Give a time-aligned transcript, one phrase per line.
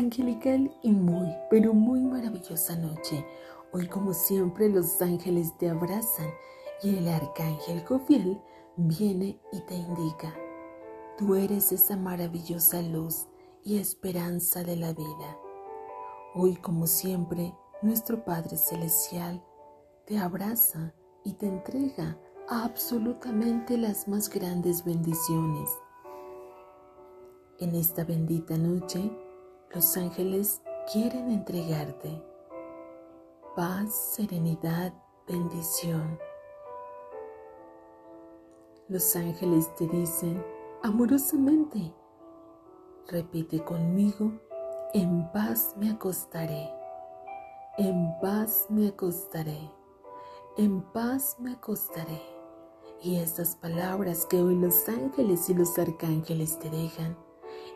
[0.00, 3.24] angelical y muy, pero muy maravillosa noche.
[3.72, 6.30] Hoy como siempre los ángeles te abrazan
[6.82, 8.40] y el arcángel Jofiel
[8.76, 10.34] viene y te indica,
[11.18, 13.28] tú eres esa maravillosa luz
[13.62, 15.38] y esperanza de la vida.
[16.34, 19.44] Hoy como siempre nuestro Padre Celestial
[20.06, 20.94] te abraza
[21.24, 25.70] y te entrega absolutamente las más grandes bendiciones.
[27.58, 29.12] En esta bendita noche,
[29.72, 32.24] los ángeles quieren entregarte
[33.54, 34.92] paz, serenidad,
[35.28, 36.18] bendición.
[38.88, 40.44] Los ángeles te dicen
[40.82, 41.94] amorosamente,
[43.06, 44.32] repite conmigo,
[44.92, 46.68] en paz me acostaré,
[47.78, 49.70] en paz me acostaré,
[50.56, 52.20] en paz me acostaré.
[53.02, 57.16] Y estas palabras que hoy los ángeles y los arcángeles te dejan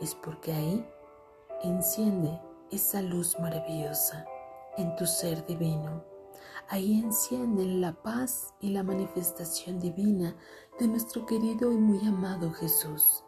[0.00, 0.86] es porque ahí
[1.62, 2.40] Enciende
[2.72, 4.26] esa luz maravillosa
[4.76, 6.04] en tu ser divino.
[6.68, 10.34] Ahí enciende la paz y la manifestación divina
[10.80, 13.22] de nuestro querido y muy amado Jesús.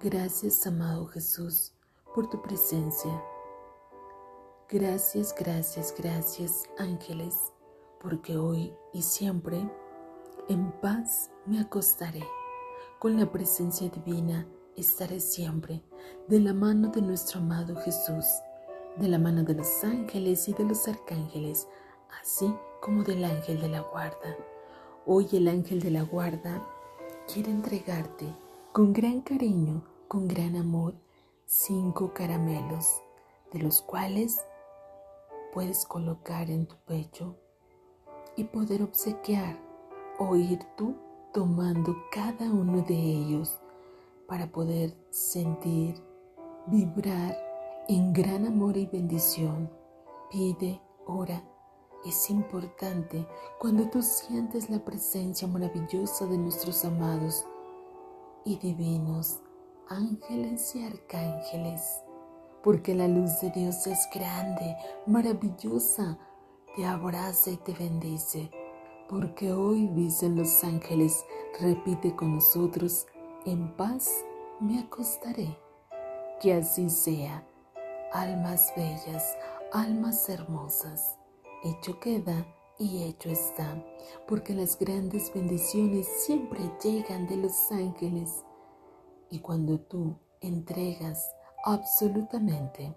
[0.00, 1.74] Gracias, amado Jesús,
[2.14, 3.22] por tu presencia.
[4.68, 7.52] Gracias, gracias, gracias, ángeles,
[8.00, 9.68] porque hoy y siempre
[10.48, 12.24] en paz me acostaré
[13.00, 15.82] con la presencia divina estaré siempre
[16.28, 18.26] de la mano de nuestro amado Jesús,
[18.96, 21.68] de la mano de los ángeles y de los arcángeles,
[22.20, 24.36] así como del ángel de la guarda.
[25.06, 26.66] Hoy el ángel de la guarda
[27.32, 28.26] quiere entregarte
[28.72, 30.94] con gran cariño, con gran amor,
[31.46, 33.02] cinco caramelos,
[33.52, 34.44] de los cuales
[35.52, 37.36] puedes colocar en tu pecho
[38.36, 39.58] y poder obsequiar
[40.18, 40.96] o ir tú
[41.32, 43.60] tomando cada uno de ellos
[44.32, 46.02] para poder sentir,
[46.66, 47.36] vibrar
[47.86, 49.70] en gran amor y bendición.
[50.30, 51.44] Pide, ora.
[52.06, 53.26] Es importante
[53.58, 57.44] cuando tú sientes la presencia maravillosa de nuestros amados
[58.46, 59.42] y divinos
[59.90, 62.00] ángeles y arcángeles,
[62.64, 66.18] porque la luz de Dios es grande, maravillosa,
[66.74, 68.50] te abraza y te bendice,
[69.10, 71.22] porque hoy dicen los ángeles,
[71.60, 73.06] repite con nosotros,
[73.44, 74.24] en paz
[74.60, 75.58] me acostaré.
[76.40, 77.46] Que así sea,
[78.12, 79.36] almas bellas,
[79.72, 81.18] almas hermosas.
[81.64, 82.46] Hecho queda
[82.78, 83.84] y hecho está,
[84.26, 88.44] porque las grandes bendiciones siempre llegan de los ángeles.
[89.30, 91.32] Y cuando tú entregas
[91.64, 92.96] absolutamente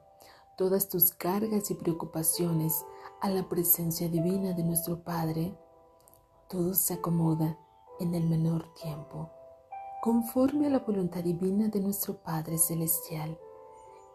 [0.57, 2.85] todas tus cargas y preocupaciones
[3.21, 5.55] a la presencia divina de nuestro Padre,
[6.49, 7.57] todo se acomoda
[7.99, 9.34] en el menor tiempo
[10.01, 13.37] conforme a la voluntad divina de nuestro Padre Celestial.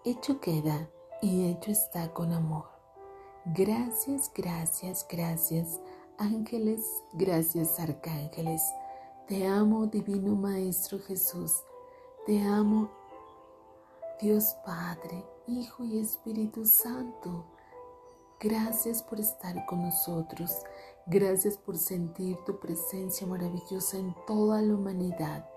[0.05, 0.89] Hecho queda
[1.21, 2.65] y hecho está con amor.
[3.45, 5.81] Gracias, gracias, gracias,
[6.19, 8.63] ángeles, gracias, arcángeles.
[9.27, 11.53] Te amo, Divino Maestro Jesús.
[12.27, 12.91] Te amo,
[14.21, 17.47] Dios Padre, Hijo y Espíritu Santo.
[18.39, 20.51] Gracias por estar con nosotros.
[21.07, 25.50] Gracias por sentir tu presencia maravillosa en toda la humanidad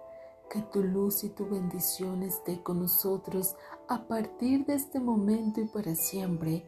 [0.53, 3.55] que tu luz y tu bendición esté con nosotros
[3.87, 6.63] a partir de este momento y para siempre.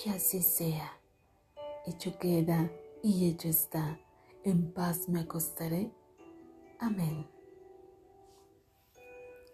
[0.00, 1.00] Que así sea.
[1.84, 2.70] Hecho queda
[3.02, 3.98] y hecho está.
[4.44, 5.90] En paz me acostaré.
[6.78, 7.26] Amén.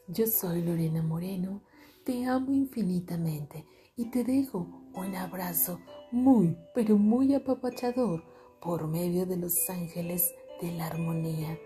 [0.09, 1.63] Yo soy Lorena Moreno,
[2.05, 3.65] te amo infinitamente
[3.97, 5.81] y te dejo un abrazo
[6.11, 8.25] muy, pero muy apapachador
[8.61, 11.59] por medio de los ángeles de la armonía.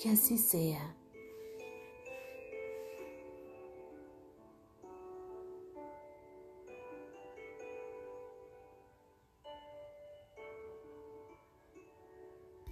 [0.00, 0.97] Que así sea